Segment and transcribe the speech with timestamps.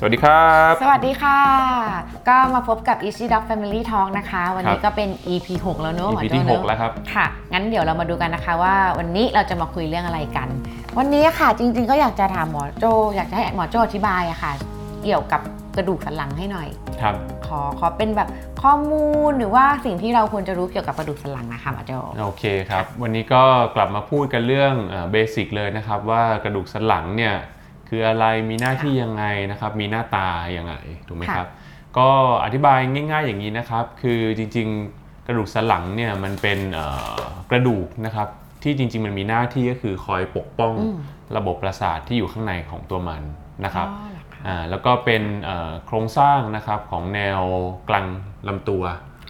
[0.00, 1.40] สวัสดีครับ สวัสดีค่ะ
[2.28, 10.48] ก็มาพบกับ Easy Dog Family Talk นะคะ วันนี้ก็เป็น EP 6 แล้วเนอะหมอ EP โจ้ที่เนอะ6แล้วครับ ค่ะ งั้นเดี๋ยวเรามาดูกันนะคะว่าวันนี้เราจะมาคุยเรื่องอะไรกัน
[10.98, 12.84] วันนี้ค่ะจริงๆ ก็อยากจะถามหมอโจ
[13.16, 14.52] อยากจะให้หมอโจอธิบายอะค่ะ
[15.04, 15.40] เกี่ยวกับ
[15.76, 16.68] กระดูกสันหลังให้หน่อย
[17.02, 17.14] ครับ
[17.46, 18.28] ขอขอเป็นแบบ
[18.62, 21.92] ข้อมูลหรือว่าสิ่งที่เราควรจะรู้เกี่ยวกับกระดูกสันหลังนะคะหมอโจ
[22.22, 23.42] โอเคครับ วันนี้ก็
[23.76, 24.74] กลับมาพูดกันเรื่อง
[25.12, 27.34] เบสิกเลยนะครับว่ากระดูกสันหลังเนี่ย
[27.88, 30.74] คืออะไรมีหน้าที่ยังไงนะครับ มีหน้าตายังไง
[31.08, 31.48] ถูกไหมครับ
[31.98, 32.08] ก็
[32.44, 36.86] อธิบายง่าย ๆ อย่างนี้นะครับ คือจริงๆกระดูกสันหลังเนี่ยมันเป็นเอ่
[37.18, 37.20] อ
[37.50, 38.28] กระดูกนะครับ
[38.62, 40.98] ที่จริง ๆ มันมีหน้าที่ก็คือคอยปกป้องอืม
[41.36, 43.22] ระบบประสาทที่อยู่ข้างในของตัวมัน
[43.64, 47.40] นะครับอ๋อเหรอคะอ่าแล้วก็เป็นเอ่อโครงสร้างนะครับของแนว
[47.88, 48.06] กลาง
[48.48, 48.82] ลำตัว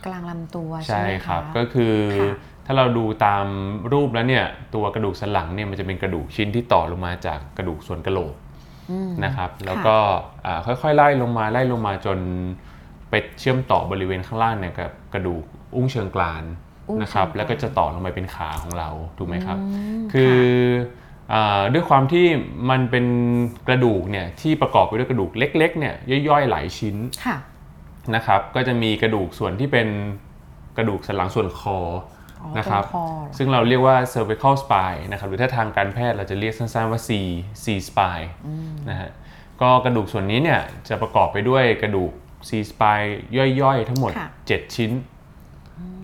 [0.06, 2.34] กลางลำตัวใช่ใช่ไหมะครับก็คือค่ะ
[2.66, 3.44] ถ้าเราดูตาม
[3.92, 4.44] รูปแล้วเนี่ย
[4.74, 8.47] ตัวกระดูกสันหลังเนี่ยมันจะเป็นกระดูกชิ้นที่ต่อลงมาจากกระดูกส่วนกะโหลกอืม
[9.24, 9.96] นะครับแล้วก็
[10.46, 12.18] อ่าค่อยๆไล่ลงมาไล่ลงมาจน
[13.10, 16.44] ไปเชื่อมต่อบริเวณข้างล่างเนี่ยกับกระดูกอุ้งเชิงกราน
[16.88, 19.58] อุ้งนะครับเชิงกรานแล้วก็จะต่อลงไปเป็นขาของเราถูกไหมครับ
[19.98, 20.36] มคือ
[21.32, 22.26] อาด้วยความที่
[22.70, 23.06] มันเป็น
[23.68, 25.94] กระดูกเนี่ยที่ประกอบไปด้วยกระดูกเล็กๆเนี่ย
[26.28, 27.36] ย่อยๆหลายชิ้นค่ะ
[28.14, 29.88] นะครับ ก็จะมีกระดูกส่วนที่เป็น
[30.76, 31.78] กระดูกสันหลังส่วนคออ๋อ
[32.58, 37.10] นะครับตงคอเหรอซึ่งเราเรียกว่า cervical spine นะครับหรือถ้าทางการแพทย์เราจะเรียกสั้นๆว่า C
[37.64, 38.28] C spine
[38.90, 39.10] นะฮะ
[39.62, 42.10] ก็กระดูกส่วนนี้เนี่ยจะประกอบไปด้วยกระดูก
[42.48, 43.08] C spine
[43.60, 44.92] ย่อยๆ ทั้งหมดค่ะ7ชิ้น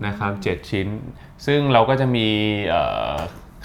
[0.05, 0.87] นะครับ7ชิ้น
[1.45, 2.27] ซึ่งเราก็จะมี
[2.67, 2.83] เอ่
[3.13, 3.15] อ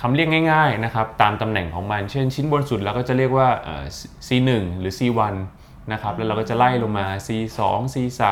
[0.00, 3.84] คำเรียกง่ายๆนะครับตามตำแหน่งของมัน เช่นชิ้นบนสุดเราก็จะเรียกว่าเอ่อ
[4.26, 5.34] C1 หรือ C1
[5.92, 7.60] นะครับแล้วเราก็จะไล่ลงมา C2
[7.94, 8.22] C3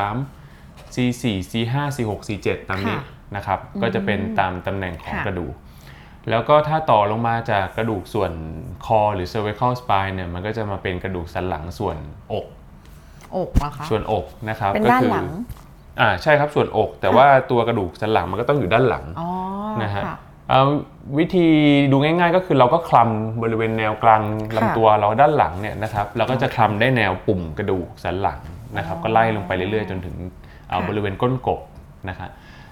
[0.93, 3.03] C4 C5 C6 C7 ตามนี้ค่ะ
[3.35, 5.53] นะครับก็จะเป็นตามตำแหน่งของค่ะ กระดูก
[6.29, 8.31] แล้วก็ถ้าต่อลงมาจากกระดูกส่วน
[8.85, 11.97] คอหรือ cervical spine เนี่ยมันก็จะมาเป็นกระดูกสันหลังส่วน
[12.33, 12.45] อก
[13.35, 15.27] อกเหรอคะ ส่วนอกนะครับเป็นก็ด้านคืหลัง
[15.99, 19.29] อ่าใช่ครับส่วนอก แต่ว่าตัวกระดูกสันหลังมันก็ต้องอยู่ด้านหลัง อ๋อ
[19.83, 20.17] นะฮะค่ะ
[20.49, 20.69] เอ่อ
[21.17, 21.47] วิธี
[21.91, 28.39] ดูง่ายๆก็คือเราก็คลำบริเวณแนวกลางค่ะลำตัวเราด้านหลังเนี่ยนะครับเราก็จะคลำได้แนวปุ่มกระดูกสันหลัง
[28.77, 30.48] นะครับ ก็ไล่ลงไปเรื่อยๆ จนถึงเอ่อค่ะ
[30.89, 31.59] บริเวณก้นกบ
[32.09, 32.29] นะครับ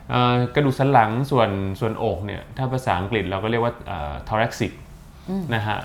[0.10, 1.50] เอ่อกระดูกสันหลังส่วน
[1.80, 4.72] ส่วนอกเนี่ยถ้าภาษาอังกฤษเราก็เรียกว่าเอ่อ thoracic
[5.56, 5.78] นะฮะ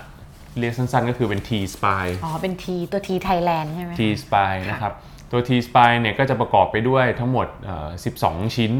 [0.59, 4.93] เรียกสั้นๆก็คือเป็น T spine อ๋อ เป็นทีตัวทีไทยแลนด์ใช่ไหม T spine นะครับ
[5.31, 7.89] ตัว T spine เนี่ยก็จะประกอบไปด้วยทั้งหมดเอ่อ
[8.21, 8.71] 12 ชิ้น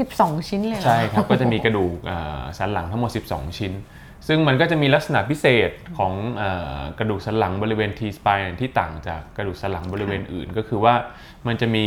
[0.00, 3.72] สิบสองชิ้นเลยเหรอใช่ครับ ก็จะมีกระดูกเอ่อสันหลังทั้งหมด 12 ชิ้น
[4.28, 10.94] ซึ่งมันก็จะมีลักษณะพิเศษของเอ่อกระดูกสันหลังบริเวณ T spine ที่ต่างจากกระดูกสันหลังบริเวณอื่น ก็คือว่า
[11.46, 11.86] มันจะมี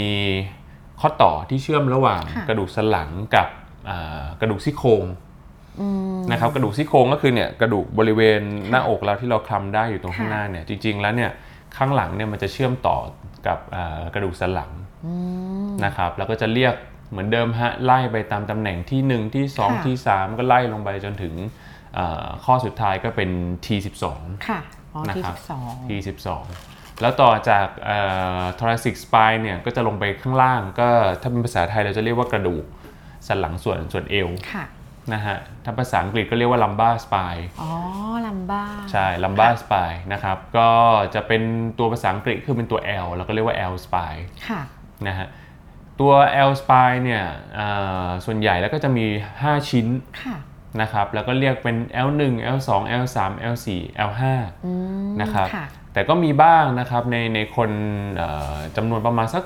[1.01, 3.47] ข้อต่อที่เชื่อมระหว่างค่ะกระดูกสันหลังกับ
[3.85, 5.03] เอ่อกระดูกซี่โครง
[5.79, 11.31] อืมนะครับกระดูกซี่โครงก็คือเนี่ยกระดูกบริเวณหน้าอกเราที่เราคลำได้อยู่ตรงข้างค่ะหน้าเนี่ยจริง ๆ แล้วเนี่ย
[11.78, 12.97] ข้างหลังเนี่ยมันจะเชื่อมต่อ
[13.47, 14.72] กับเอ่อกระดูกสันหลัง
[15.06, 15.13] อื
[15.67, 16.73] มนะครับแล้วก็จะเรียก
[17.11, 21.34] เหมือนเดิมฮะไล่ไปตามตำแหน่งที่ 1 ที่2ค่ะที่ 3 ก็ไล่ลงไปจนถึง
[21.95, 23.29] เอ่อข้อสุดท้ายก็เป็น
[23.66, 24.06] T12
[24.47, 24.59] ค่ะ
[24.94, 26.29] อ๋อนะทีครัสิบบสอง T12
[27.01, 27.97] แล้วต่อจากเอ่
[28.41, 30.89] อ thoracic spine เนี่ยก็จะลงไปข้างล่าง ก็
[31.22, 32.63] ถ้าเป็นภาษาไทยเราจะเรียกว่ากระดูก
[33.28, 34.66] สันหลังส่วนส่วนเอวค่ะ
[35.13, 37.72] นะฮะถ้าภาษาอังกฤษก็เรียกว่า lumbar spine อ๋อ
[38.28, 40.69] ลัมบ้าใช่ lumbar spine นะครับ ก็
[41.16, 41.41] จะเป็น
[41.79, 44.61] ตัวภาษาอังกฤษคือเป็นตัว L แล้วก็เรียกว่า L spine ค่ะ
[45.07, 45.28] นะฮะ
[46.00, 46.13] ตัว
[46.50, 47.23] L spine เนี่ย
[47.57, 49.06] อ่าส่วนใหญ่แล้วก็จะมี
[49.38, 49.88] 5 ชิ้น
[50.23, 50.38] ค่ะ
[50.81, 51.75] นะครับแล้วก็เรียกเป็น
[52.07, 52.22] L1
[52.56, 52.69] L2
[53.03, 53.17] L3
[53.53, 53.67] L4
[54.09, 54.22] L5
[54.66, 54.72] อื
[55.07, 57.72] มนะครับค่ะ แต่ก็มีบ้างนะครับในในคน
[58.16, 59.44] เอ่อจำนวนประมาณสัก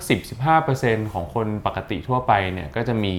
[0.55, 3.13] 10-15%ของคนปกติทั่วไปเนี่ยก็จะมี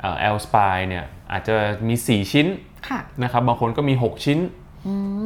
[0.00, 1.54] เอ่อ L spine เนี่ยอาจจะ
[1.88, 2.46] มี 4 ชิ้น
[2.88, 4.40] ค่ะนะครับบางคนก็มี 6 ชิ้น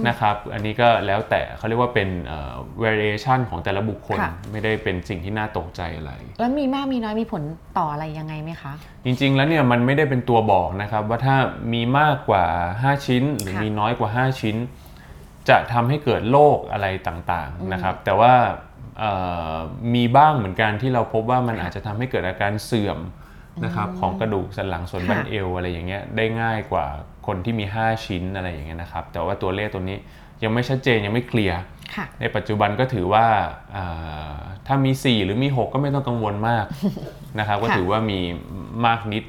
[0.09, 7.43] นะครับอันนี้ก็แล้วแต่เขาเรียกว่าเป็นเอ่อ variation ของแต่ละบุคคลค่ะไม่ได้เป็นสิ่งที่น่าตกใจอะไร แล้วมีมากมีน้อยมีผล
[7.79, 8.73] ต่ออะไรยังไงไหมคะ
[9.05, 11.37] จริงๆแล้วเนี่ยมันไม่ได้เป็นตัวบอกนะครับว่าถ้า
[11.73, 12.45] มีมากกว่า
[12.79, 14.57] 5 ชิ้น หรือค่ะมีน้อยกว่า 5 ชิ้น
[15.49, 18.35] จะทำให้เกิดโรคอะไรต่างๆนะครับ แต่ว่า
[18.99, 19.13] เอ่
[19.53, 19.57] อ
[19.95, 22.99] มีบ้างเหมือนกันที่เราพบว่ามันอาจจะทำให้เกิดอาการเสื่อม
[23.65, 26.87] นะครับของกระดูกสันหลังส่วนค่ะบั้นเอวอะไรอย่างเงี้ยได้ง่ายกว่า
[27.27, 29.99] คนที่มี 5 ชิ้นอะไรอย่างเงี้ยนะครับ แต่ว่าตัวเลขตัวนี้
[30.43, 31.59] ยังไม่ชัดเจนยังไม่เคลียร์
[31.95, 33.27] ค่ะในปัจจุบันก็ถือว่า
[33.77, 34.37] อ่า
[34.67, 36.65] ถ้ามี 4 หรือมี 6 ก็ไม่ต้องกังวลมาก
[37.39, 38.19] นะครับ ก็ค่ะถือว่ามี
[38.87, 39.25] มากนิด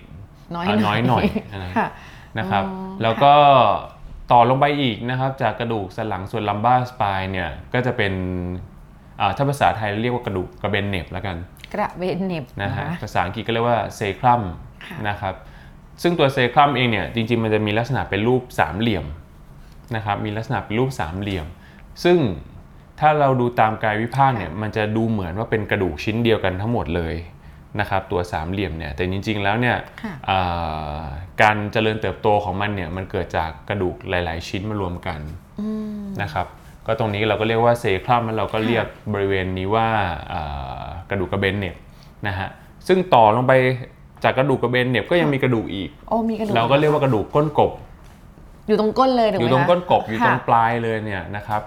[0.55, 1.23] น้อยอ่าน้อยหน่อย
[1.53, 1.87] นะค่ะ
[2.39, 3.33] นะครับอ๋อแล้วก็
[4.31, 8.13] ต่อลงไปอีกนะครับจากกระดูกสันหลังส่วนลัมบ้าสปายเนี่ยก็จะเป็น
[9.19, 11.37] อ่าถ้าภาษาไทยเรียกว่ากระดูกกระเบนเหน็บแล้วกัน
[11.73, 14.41] กระเบนเหน็บนะนะฮะคะภาษาอังกฤษก็เรียกว่าเซครัม
[14.85, 15.35] ค่ะนะครับ
[16.01, 19.05] ซึ่งตัวเซครัมเองเนี่ยจริงๆมันจะมีลักษณะเป็นรูปสามเหลี่ยม
[19.95, 21.45] นะครับมีลักษณะเป็นรูปสามเหลี่ยม
[22.03, 22.17] ซึ่ง
[22.99, 27.15] ถ้าเราดูตามกายวิภาคเนี่ยมันจะดูเหมือนว่าเป็นกระดูกชิ้นเดียวกันทั้งหมดเลย
[27.79, 31.03] นะครับตัวสามเหลี่ยมเนี่ยแต่จริง ๆ แล้วเนี่ยค่ะอ่า
[31.41, 35.19] การเจริญเติบโตของมันเนี่ยมันเกิดจากกระดูกหลาย ๆ ชิ้นมารวมกัน
[35.59, 35.67] อื
[35.99, 36.47] มนะครับ
[36.85, 39.87] ก็ตรงนี้เราก็เรียกว่าเซคลัมแล้วเราก็เรียกบริเวณนี้ว่า
[40.33, 41.75] อ่ากระดูกกระเบนเหน็บ
[42.27, 42.49] นะฮะ
[42.87, 43.53] ซึ่งต่อลงไป
[44.23, 47.71] จากกระดูกกระเบนเหน็บก็ยังมีกระดูกอีกโอ้มีกระดูกเราก็เรียกว่ากระดูกก้นกบ
[48.67, 51.61] อยู่ตรงก้นเลยถูกอไหมยู่ตรงคะก้นกบอยู่ตรงค่ะปลายเลยเนี่ยนะครับ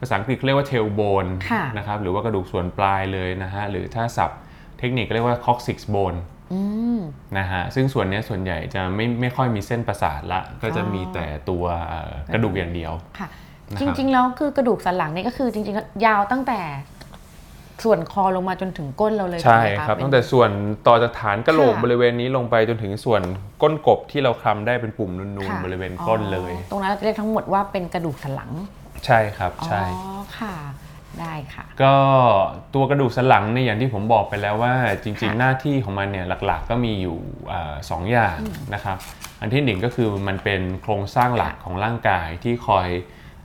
[0.00, 4.38] ภาษาอังกฤษเขาเรียกว่าเทลโบนค่ะนะครับหรือว่ากระดูกส่วนปลายเลยนะฮะหรือถ้าศัพท์
[4.78, 6.18] เทคนิคก็เรียกว่า coccyx bone
[6.52, 6.60] อื
[6.96, 6.98] ม
[7.38, 13.28] นะฮะซึ่งส่วนเนี้ยส่วนใหญ่จะไม่ไม่ค่อยมีเส้นประสาทละ ก็จะมีแต่ตัวเอ่อกระดูกอย่างเดียวค่ะ
[13.72, 16.60] นะคจรับริง ๆ แล้วคือกระดูกสันหลังนี่ก็คือจริงๆแล้วยาวตั้งแต่
[17.84, 20.50] ส่วนคอลงมาจนถึงก้นเราเลยใช่ถูกไหมะครับเป็นตั้งแต่ส่วน
[20.86, 23.22] ต่อจากฐานกระโหลกค่ะบริเวณนี้ลงไปจนถึงส่วน
[23.62, 28.50] ก้นกบที่เราคลำได้เป็นปุ่มนูนค่ะๆบริเวณก้นเลยอ๋อตรงนั้นเราจะเรียกทั้งหมดว่าเป็นกระดูกสันหลัง
[29.06, 30.54] ใช่ครับใช่อ๋อค่ะ
[31.20, 31.94] ได้ค่ะ ก็
[32.74, 37.18] ตัวกระดูกสันหลังเนี่ยอย่างที่ผมบอกไปแล้วว่าจริงค่ะๆหน้าที่ของมันเนี่ยหลักๆ ก็มีอยู่
[37.52, 38.36] อ่าสองอย่าง
[38.74, 38.96] นะครับ
[39.40, 42.88] อันที่หนึ่งก็คือมันเป็นโครงสร้างหลักของร่างกายที่คอย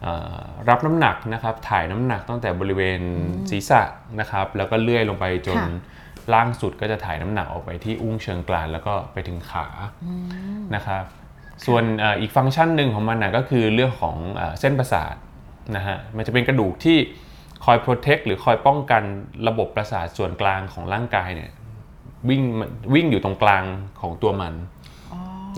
[0.01, 0.39] เออ
[0.69, 3.01] รับน้ำหนักนะครับ ถ่ายน้ำหนักตั้งแต่บริเวณ
[3.49, 3.81] ศีรษะ
[4.19, 5.69] นะครับ แล้วก็เลื่อยลงไปจนค่ะ
[6.33, 9.65] ล่างสุดก็จะถ่ายน้ำหนักออกไปที่อุ้งเชิงกรานแล้วก็ไปถึงขา
[10.75, 11.03] นะครับ
[11.65, 15.15] ส่วนเอออีกฟังก์ชันหนึ่งของมันนะก็คือเรื่องของเออเส้นประสาท
[15.75, 16.97] นะฮะมันจะเป็นกระดูกที่
[17.65, 19.03] คอย protect หรือคอยป้องกัน
[19.47, 21.51] ระบบประสาทส่วนกลางของร่างกายเนี่ย
[22.29, 22.43] วิ่ง
[22.93, 23.63] วิ่งอยู่ตรงกลาง
[24.01, 24.53] ของตัวมัน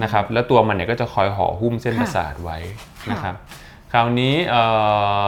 [0.03, 2.57] นะครับแล้วตัวมันเนี่ยก็จะคอยห่อหุ้มเส้นค่ะประสาทไว้
[3.03, 3.35] ค่ะนะครับ
[3.91, 4.63] คราวนี้เอ่
[5.21, 5.23] อ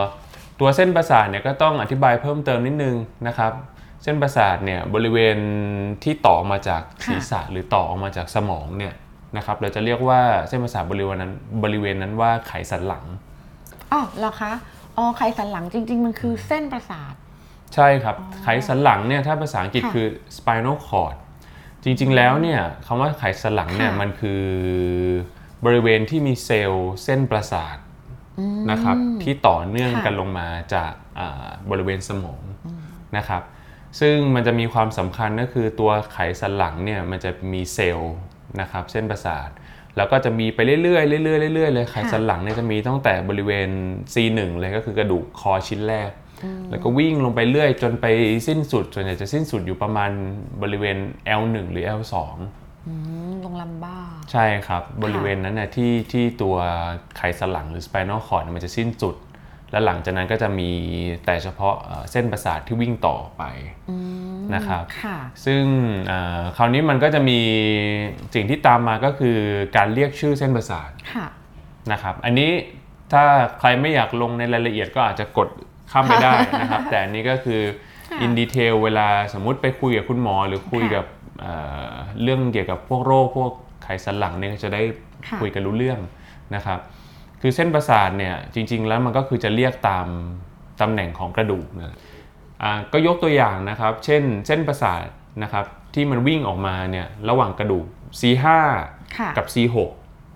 [0.60, 2.96] ตัวเส้นประสาทเนี่ยก็ต้องอธิบายเพิ่มเติมนิดนึง
[3.28, 3.52] นะครับ
[4.04, 5.38] เส้นประสาทเนี่ยบริเวณ
[6.04, 8.94] ที่ต่อมาจากศีรษะหรือต่อออกมาจากสมองเนี่ย
[9.38, 11.34] นะครับเราจะเรียกว่าเส้นประสาทบริเวณนั้น
[11.64, 13.06] บริเวณนั้นว่าไขสันหลัง
[13.92, 14.54] อ๋อเหรอคะ
[14.98, 17.14] อ๋อไขสันหลังจริง ๆ มันคือเส้นประสาท
[17.76, 20.08] ใช่ครับ ไขสันหลังเนี่ยถ้าภาษาอังกฤษค่ะคือ
[20.38, 21.16] spinal cord
[21.84, 24.44] จริงๆแล้วเนี่ยคำว่าไขสันหลังเนี่ยค่ะ มันคือ
[25.66, 27.78] บริเวณที่มีเซลล์เส้นประสาท
[28.72, 32.44] นะครับที่ต่อเนื่องค่ะ กันลงมาจากอ่าบริเวณสมอง
[33.18, 33.44] นะครับ
[34.00, 38.14] ซึ่งมันจะมีความสำคัญก็คือตัวไขสันหลังเนี่ยมันจะมีเซลล์
[38.62, 39.50] นะครับเส้นประสาท
[39.98, 41.02] แล้วก็จะมีไปเรื่อยๆเรื่อ
[41.52, 43.70] ยๆเรื่อยๆเลยไขสันหลังเนี่ยจะมีตั้งแต่บริเวณ
[44.14, 46.10] C1 เลยก็คือกระดูกคอชิ้นแรก
[46.70, 48.06] แล้วก็วิ่งลงไปเรื่อยจนไป
[48.48, 50.12] สิ้นสุด ส่วนใหญ่จะสิ้นสุดอยู่ประมาณ
[50.62, 50.98] บริเวณ
[51.42, 52.16] L1 หรือ L2
[52.88, 52.94] อื
[53.30, 53.98] มลงลำบ้า
[54.32, 56.56] ใช่ครับ บริเวณนั้นนะที่ที่ตัว
[57.18, 59.16] ไขสันหลังหรือ spinal cord เนี่ยมันจะสิ้นสุด
[59.72, 60.70] แล้วหลังจากนั้นก็จะมี
[61.26, 63.44] แต่เฉพาะเอ่อเส้นประสาทที่วิ่งต่อไป
[64.56, 65.64] นะครับค่ะซึ่ง
[66.12, 67.40] อ่าคราวนี้มันก็จะมี
[68.36, 69.38] สิ่งที่ตามมาก็คือ
[69.78, 71.28] การเรียกชื่อเส้นประสาทค่ะ
[71.92, 72.52] นะครับอันนี้
[73.14, 73.24] ถ้า
[73.60, 75.50] ใครไม่อยากลงในรายละเอียดก็อาจจะกด
[75.92, 76.32] ข้ามไปได้
[76.62, 77.62] นะครับ แต่อันนี้ก็คือ
[78.10, 81.06] ค่ะอินดีเทลเวลาสมมุติไปคุยกับคุณหมอ หรือคุยค่ะกับ
[81.42, 81.54] เอ่
[81.92, 83.52] อเรื่องเกี่ยวกับพวกโรคพวก
[83.84, 84.82] ไขสันหลังเนี่ยจะได้
[85.28, 86.00] ค่ะคุยกันรู้เรื่อง
[86.56, 86.80] นะครับ
[87.48, 90.08] คือเส้นประสาทเนี่ยจริง ๆ แล้วมันก็คือจะเรียกตาม
[90.82, 91.96] ตำแหน่งของกระดูกนะ
[92.64, 95.06] อ่าก็ยกตัวอย่างนะครับ เช่นเส้นประสาท
[95.44, 97.86] นะครับที่มันวิ่งออกมาเนี่ยระหว่างกระดูก
[98.20, 98.46] C5
[99.18, 99.78] ค่ะกับ C6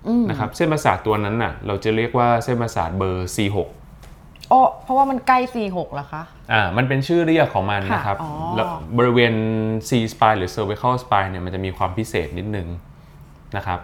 [0.08, 3.58] อืมนะครับเส้นประสาทตัวนั้นน่ะเราจะเรียกว่าเส้นประสาทเบอร์ C6
[4.50, 9.34] โอ้เพราะว่ามันใกล้ C6 เหรอคะอ่ามันเป็นชื่อเรียกของมันค่ะนะครับอ๋อแล้วบริเวณ
[9.90, 12.68] C spine หรือ cervical spine เนี่ยมันจะมีความพิเศษนิดนึง
[13.58, 13.80] นะครับ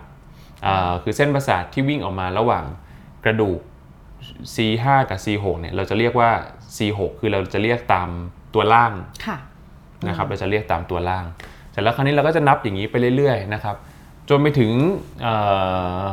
[0.66, 2.66] อ่าคือเส้นประสาทที่วิ่งออกมาระหว่าง
[3.26, 3.60] กระดูก
[4.56, 6.32] C5 กับ C6 เนี่ยเราจะเรียกว่า
[6.76, 8.10] C6 คือเราจะเรียกตาม
[8.54, 8.94] ตัวล่าง
[9.26, 9.38] ค่ะ
[10.08, 11.26] นะครับเราจะเรียกตามตัวล่าง
[11.72, 13.76] เสร็จแล้วคราวนี้เราก็จะนับอย่างนี้ไปเรื่อยๆนะครับ
[14.30, 14.72] จนไปถึง
[15.22, 15.36] เอ่
[16.02, 16.04] อ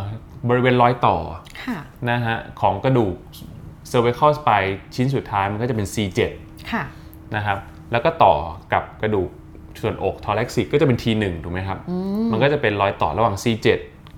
[0.48, 1.16] บริเวณรอยต่อ
[1.64, 1.78] ค่ะ
[2.10, 3.14] นะฮะของกระดูก
[3.90, 6.20] cervical spine ชิ้นสุดท้ายมันก็จะเป็น C7
[6.72, 6.82] ค่ะ
[7.36, 7.58] นะครับ
[7.92, 8.34] แล้วก็ต่อ
[8.72, 9.28] กับกระดูก
[9.82, 11.78] ส่วนอก thoracic ก็จะเป็น T1 ถูกไหมครับ
[12.32, 13.66] มันก็จะเป็นรอยต่อระหว่าง C7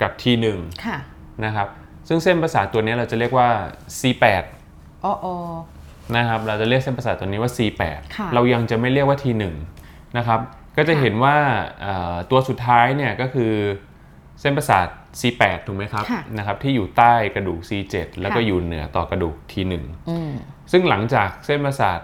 [0.02, 0.44] กับ T1
[0.84, 0.98] ค่ะ
[1.44, 1.68] นะครับ
[2.08, 3.49] ซึ่งเส้นประสาทตัวนี้เราจะเรียกว่า
[3.99, 4.44] C8
[5.02, 5.26] โอ้โอ
[6.16, 9.44] นะครับ เราจะเรียกเส้นประสาทตัวนี้ว่า C8 ค่ะเรายังจะไม่เรียกว่า T1
[10.16, 10.40] นะครับ
[10.76, 11.37] ก็จะเห็นว่า
[11.82, 13.52] เอ่อตัวสุดท้ายเนี่ยก็คือ
[14.40, 14.88] เส้นประสาท
[15.20, 19.73] C8 ถูกไหมครับค่ะ นะครับที่อยู่ใต้กระดูก C7 แล้วก็ค่ะอยู่เหนือต่อกระดูก T1
[20.08, 20.32] อืม
[20.73, 22.00] ซึ่งหลังจากเส้นประสาท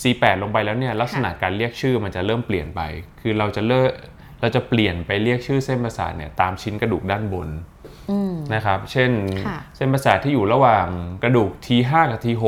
[0.00, 2.80] C8 ลงไปแล้วเนี่ยลักษณะการเรียกชื่อมันจะเริ่มเปลี่ยนไป
[3.20, 3.90] คือเราจะเลิก
[4.40, 7.48] เราจะเปลี่ยนไปเรียกชื่อเส้นประสาทเนี่ยตามชิ้นกระดูกด้านบน
[7.81, 7.81] อืม
[8.54, 9.10] นะครับ เช่น
[9.46, 10.86] ค่ะเส้นประสาทที่อยู่ระหว่าง
[11.22, 12.44] กระดูก T5 กับ T6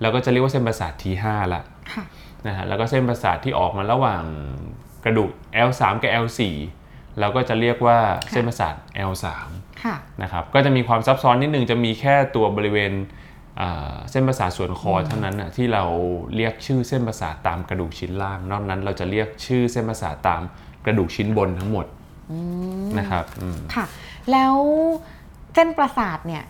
[0.00, 1.24] เราก็จะเรียกว่าเส้นประสาท T5
[1.54, 1.62] ละ
[1.92, 2.04] ค่ะ
[2.46, 4.22] นะฮะแล้วก็เส้นประสาทที่ออกมาระหว่าง
[5.04, 5.30] กระดูก
[5.68, 6.40] L3 กับ L4
[7.20, 7.98] เราก็จะเรียกว่า
[8.30, 8.74] เส้นประสาท
[9.10, 9.26] L3
[9.84, 12.92] ค่ะนะครับก็จะมีความซับซ้อนนิดนึงจะมีแค่ตัวบริเวณ
[13.60, 15.84] อ่าเส้นประสาทส่วนคอเท่านั้นน่ะที่เรา
[16.36, 20.42] เรียกชื่อเส้นประสาทตามกระดูกชิ้นล่าง นอกนั้นเราจะเรียกชื่อเส้นประสาทตาม
[20.86, 21.86] กระดูกชิ้นบนทั้งหมด
[22.98, 23.86] นะครับอืมค่ะ
[24.32, 24.54] แล้ว
[25.54, 26.44] เส้นประสาทเนี่ย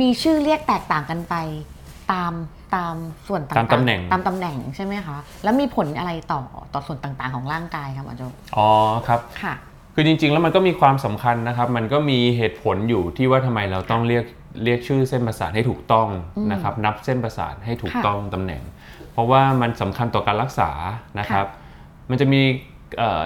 [0.00, 1.34] มีชื่อเรียกแตกต่างกันไป
[2.12, 2.32] ตาม
[2.74, 2.94] ตาม
[3.28, 6.42] ส่วนต่างๆตามตำแหน่งตามตำแหน่งใช่ไหมคะ แล้วมีผลอะไรต่อ
[6.74, 8.22] ต่อส่วนต่างๆของร่างกายครับหมอโจ
[8.56, 8.68] อ๋อ
[9.08, 9.54] ครับค่ะ
[9.94, 14.24] คือจริงๆ แล้วมันก็มีความสำคัญนะครับ มันก็มีเหตุผลอยู่ที่ว่าทำไมเราต้องเรียก
[14.64, 16.08] เรียกชื่อเส้นประสาทให้ถูกต้อง
[16.52, 18.62] นะครับ นับเส้นประสาทให้ถูกค่ะต้องตำแหน่ง
[19.12, 20.70] เพราะว่ามันสำคัญต่อการรักษา
[21.18, 21.46] นะครับ
[22.10, 22.40] มันจะมี
[22.98, 23.22] เอ่อ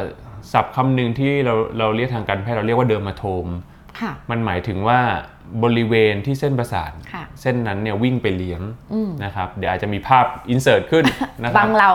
[0.52, 3.46] ศัพท์คำหนึ่งที่เราเราเรียกทางการแพทย์เราเรียกว่าเดอร์มาโทม
[4.00, 5.00] ค่ะมันหมายถึงว่า
[5.62, 11.04] บริเวณที่เส้นประสาทค่ะเส้นนั้นเนี่ยวิ่งไปเลี้ยงอืมนะครับเดี๋ยวอาจจะมีภาพอินเสิร์ตขึ้น
[11.42, 11.90] นะคบัรับงเรา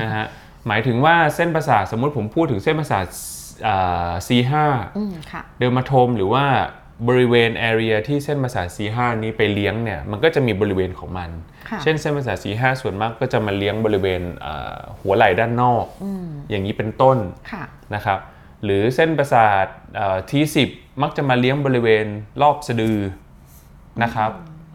[0.00, 0.26] นะฮะ
[0.68, 3.04] หมายถึงว่าเส้นประสาทสมมุติผมพูดถึงเส้นประสาท
[3.66, 4.52] อ่า C5
[4.96, 6.44] อืมค่ะเดอร์มาโทมหรือว่า
[7.08, 11.30] บริเวณ area ที่เส้นประสาท C5 นี้ไปเลี้ยงเนี่ยมันก็จะมีบริเวณของมัน
[11.68, 17.18] ค่ะเช่นเส้นประสาท C5 ส่วนมากก็จะมาเลี้ยงบริเวณอ่าหัวไหล่ด้านนอกอืมอย่างนี้เป็นต้น
[17.52, 18.18] ค่ะนะครับ
[18.64, 19.66] หรือเส้นประสาท
[19.98, 20.68] อ่า T10
[21.02, 22.06] มักจะมาเลี้ยงบริเวณ
[22.42, 22.98] รอบสะดือ
[24.02, 24.30] นะครับ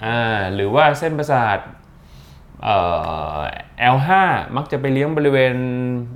[0.05, 1.59] อ่าหรือว่าเส้นประสาท
[2.63, 2.77] เอ่
[3.35, 3.39] อ
[3.95, 4.09] L5
[4.55, 5.55] มักจะไปเลี้ยงบริเวณ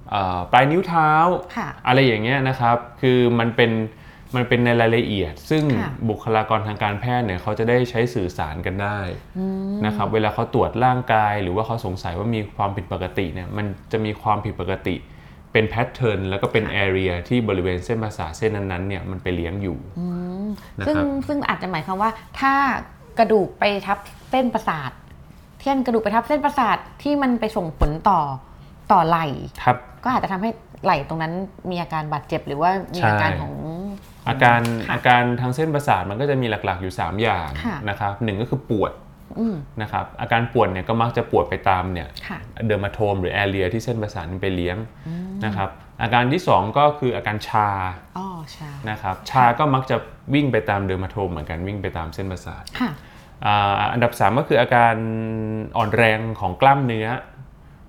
[0.09, 1.11] เอ่อปลายนิ้วเท้า
[1.57, 3.71] ค่ะอะไรอย่างเงี้ยนะครับ คือมันเป็น
[4.35, 8.99] มันเป็นในรายละเอียด ซึ่งค่ะบุคลากรทางการแพทย์เนี่ยเขาจะได้ใช้สื่อสารกันได้
[9.85, 14.95] นะครับเวลาเขาตรวจร่างกาย หรือว่าเขาสงสัยว่ามีความผิดปกติเนี่ยมันจะมีความผิดปกติ
[15.51, 19.77] เป็นแพทเทิร์นแล้วก็เป็นแอเรียที่บริเวณเส้นประสาทเส้นนั้นๆเนี่ยมันไปเลี้ยงอยู่
[20.79, 22.53] นะครับซึ่งซึ่งอาจจะหมายความว่า ถ้า
[23.19, 23.97] กระดูกไปทับ
[24.31, 24.91] เส้นประสาท
[25.63, 28.19] เช่นกระดูกไปทับเส้นประสาทที่มันไปส่งผลต่อ
[28.91, 29.25] ต่อไหล่
[29.63, 30.49] ครับก็อาจจะทำให้
[30.83, 31.33] ไหล่ตรงนั้น
[31.69, 33.53] มีอาการบาดเจ็บหรือว่ามีอาการใช่ของ
[34.29, 38.91] อาการค่ะอาการทางเส้นประสาทมันก็จะมีหลักๆอยู่ 3 อย่างค่ะนะครับหนึ่งก็คือปวด
[39.39, 44.77] อืมนะครับอาการปวดเนี่ยก็มักจะปวดไปตามเนี่ยค่ะเดอร์มาโทมหรือแอเรียที่เส้นประสาทนี้ไปเลี้ยง
[45.45, 45.69] นะครับ
[46.01, 47.69] อาการที่ 2 ก็คืออาการชา
[48.17, 49.95] อ๋อใช่นะครับชาก็มักจะ
[50.33, 52.91] วิ่งไปตามเดอร์มาโทมเหมือนกันวิ่งไปตามเส้นประสาทค่ะ
[53.45, 54.95] อ่าอันดับ 3 ก็คืออาการ
[55.77, 57.07] อ่อนแรงของกล้ามเนื้อ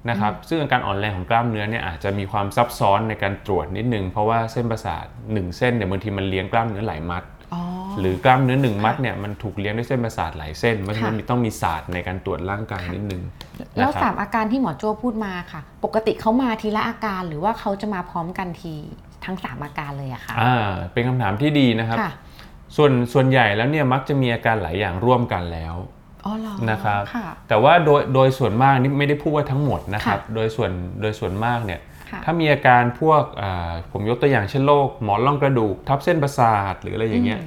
[0.09, 7.63] นะครับซึ่งอาการอ่อนแรงของกล้ามเนื้อเนี่ยอาจจะมีความซับซ้อนในการตรวจนิดนึง เพราะว่าเส้นประสาทหนึ่งเส้นเนี่ยบางทีมันเลี้ยงกล้ามเนื้อหลายมัดอ๋อ
[8.01, 13.23] หรือกล้ามเนื้อหนึ่งมัดเนี่ยมันถูกเลี้ยงด้วยเส้นประสาทหลายเส้นเพราะฉะนั้นค่ะมีต้องมีศาสตร์ในการตรวจร่างกายนิดนึง
[13.77, 18.75] แล้วนะครับสามอาการที่หมอโจ้พูดมาค่ะ ปกติเขามาทีละอาการหรือว่าเขาจะมาพร้อมกันที
[19.25, 22.13] ทั้งสามอาการเลยอะค่ะอ่าเป็นคำถามที่ดีนะครับค่ะ
[22.77, 25.96] ส่วนส่วนใหญ่แล้วเนี่ยมักจะมีอาการหลายอย่างร่วมกันแล้วอ๋อเหรอ
[26.71, 31.81] นะครับค่ะแต่ว่าโดยโดยส่วนมากนี่ไม่ได้พูดว่าทั้งหมดนะครับค่ะโดยส่วนโดยส่วนมากเนี่ย
[32.11, 37.41] ค่ะถ้ามีอาการพวกอ่าผมยกตัวอย่างเช่นโรคหมอนรองกระดูก ทับเส้นประสาทหรืออะไรอย่างเงี้ย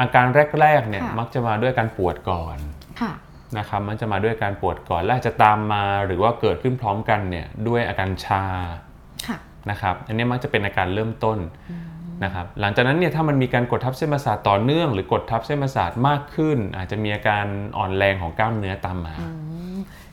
[0.00, 0.26] อาการ
[0.60, 2.58] แรกๆเนี่ยค่ะมักจะมาด้วยการปวดก่อน
[3.00, 3.12] ค่ะ
[3.58, 8.44] นะครับมันจะมาด้วยการปวดก่อนและอาจจะตามมาหรือว่าเกิดขึ้นพร้อมกันเนี่ยด้วยอาการชา
[9.28, 9.38] ค่ะ
[9.70, 11.38] นะครับอันนี้มักจะเป็นอาการเริ่มต้น
[12.24, 17.44] นะครับหลังจากนั้นเนี่ยถ้ามันมีการกดทับเส้นประสาทต่อเนื่อง หรือกดทับเส้นประสาทมากขึ้น อาจจะมีอาการ
[17.78, 19.14] อ่อนแรงของกล้ามเนื้อตามมา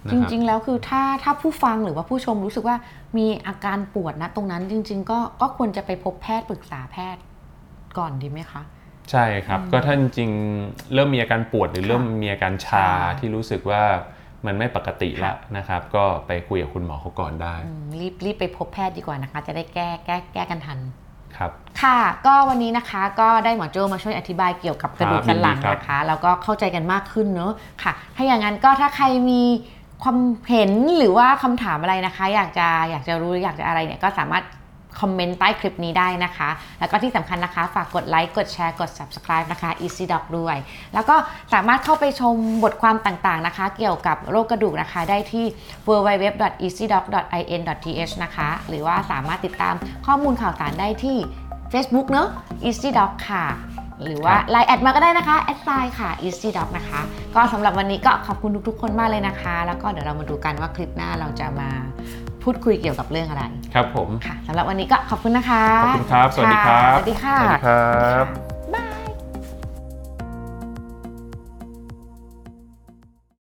[0.05, 2.77] นะจครับริง ๆ แล้วคือถ้าถ้าผู้ฟังหรือว่าผู้ชมรู้สึกว่า
[3.17, 7.21] มีอาการปวดนะตรงนั้นจริง ๆ ก็ก็ควรจะไปพบแพทย์ปรึกษาแพทย์
[7.97, 8.61] ก่อนดีไหมคะ
[9.11, 13.83] ใช่ครับ ก็ถ้าจริงๆเริ่มมีอาการปวดหรือค่ะเริ่มมีอาการชาค่ะที่รู้สึกว่า
[14.45, 20.79] มันไม่ปกติแล้วนะครับ ก็ไปคุยกับคุณหมอเขาก่อนได้อืมรีบรีบไปพบแพทย์ดีกว่านะคะ จะได้แก้แก้แก้กันทัน
[21.38, 21.51] ครับ
[21.82, 27.51] ค่ะก็วันนี้นะคะก็ได้หมอโจมาช่วยอธิบายเกี่ยวกับกระดูกสันหลังยินดีครับนะคะ แล้วก็เข้าใจกันมากขึ้นเนอะ
[27.84, 29.44] ค่ะ ถ้าอย่างนั้นก็ถ้าใครมี
[30.03, 30.17] ความ
[30.50, 34.44] เห็นหรือว่าคำถามอะไรนะคะ อยากจะอยากจะรู้อยากจะอะไรเนี่ยก็สามารถ
[34.99, 36.49] คอมเมนต์ใต้คลิปนี้ได้นะคะ
[36.79, 40.55] แล้วก็ที่สำคัญนะคะ ฝากกดไลค์ กดแชร์ กด subscribe นะคะ Easy Doc ด้วย
[40.93, 41.15] แล้วก็
[41.53, 45.45] สามารถเข้าไปชมบทความต่างๆนะคะ เกี่ยวกับโรคกระดูกนะคะ ได้ที่
[45.87, 49.75] www.easydoc.in.th นะคะ หรือว่าสามารถติดตาม
[50.05, 51.17] ข้อมูลข่าวสารได้ที่
[51.71, 52.27] Facebook เนอะ
[52.67, 53.45] Easy Doc ค่ะ
[54.03, 57.01] หรือว่าครับ Line แอดมาก็ได้นะคะแอดไซน์ค่ะ Easy Doc นะคะ
[57.35, 61.69] ก็สำหรับวันนี้ก็ขอบคุณทุกๆ คนมากเลยนะคะ แล้วก็เดี๋ยวเรามาดูกันว่าคลิปหน้าเราจะมา
[62.47, 67.81] พูดคุยเกี่ยวกับเรื่องอะไรครับผมค่ะสำหรับวันนี้ก็ขอบคุณนะคะ ขอบคุณครับ สวัสดีครับะสวัสดีค่ะ สวัสดีครั
[68.23, 68.46] บค่ะ